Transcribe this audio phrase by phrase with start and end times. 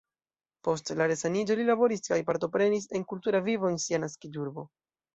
[0.67, 4.69] Post la resaniĝo li laboris kaj partoprenis en kultura vivo en sia naskiĝurbo.